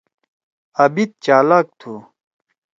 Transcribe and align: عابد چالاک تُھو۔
عابد 0.81 1.09
چالاک 1.23 1.67
تُھو۔ 1.79 1.93